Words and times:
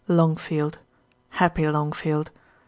Longfield! 0.07 0.79
happy 1.29 1.63
Longfield! 1.67 2.31